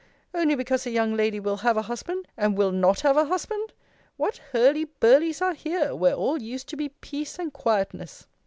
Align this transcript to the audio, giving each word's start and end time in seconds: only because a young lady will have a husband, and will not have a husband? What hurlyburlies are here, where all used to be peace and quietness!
only 0.33 0.55
because 0.55 0.87
a 0.87 0.89
young 0.89 1.13
lady 1.15 1.39
will 1.39 1.57
have 1.57 1.77
a 1.77 1.83
husband, 1.83 2.27
and 2.35 2.57
will 2.57 2.71
not 2.71 3.01
have 3.01 3.15
a 3.15 3.25
husband? 3.25 3.71
What 4.17 4.41
hurlyburlies 4.51 5.43
are 5.43 5.53
here, 5.53 5.95
where 5.95 6.15
all 6.15 6.41
used 6.41 6.67
to 6.69 6.75
be 6.75 6.89
peace 6.89 7.37
and 7.37 7.53
quietness! 7.53 8.25